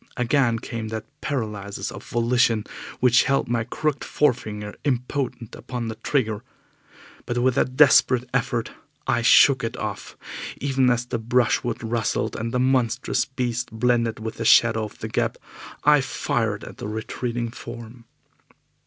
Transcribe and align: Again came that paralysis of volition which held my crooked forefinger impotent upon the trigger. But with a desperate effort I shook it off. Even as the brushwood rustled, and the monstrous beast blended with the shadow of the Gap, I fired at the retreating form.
Again 0.17 0.57
came 0.57 0.87
that 0.87 1.05
paralysis 1.21 1.91
of 1.91 2.01
volition 2.03 2.65
which 3.01 3.25
held 3.25 3.47
my 3.47 3.63
crooked 3.63 4.03
forefinger 4.03 4.73
impotent 4.83 5.53
upon 5.53 5.89
the 5.89 5.93
trigger. 5.97 6.41
But 7.27 7.37
with 7.37 7.55
a 7.55 7.65
desperate 7.65 8.27
effort 8.33 8.71
I 9.05 9.21
shook 9.21 9.63
it 9.63 9.77
off. 9.77 10.17
Even 10.57 10.89
as 10.89 11.05
the 11.05 11.19
brushwood 11.19 11.83
rustled, 11.83 12.35
and 12.35 12.51
the 12.51 12.59
monstrous 12.59 13.25
beast 13.25 13.71
blended 13.71 14.17
with 14.19 14.37
the 14.37 14.43
shadow 14.45 14.85
of 14.85 14.97
the 14.97 15.07
Gap, 15.07 15.37
I 15.83 16.01
fired 16.01 16.63
at 16.63 16.77
the 16.79 16.87
retreating 16.87 17.51
form. 17.51 18.05